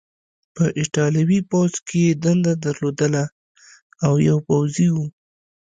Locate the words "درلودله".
2.65-3.23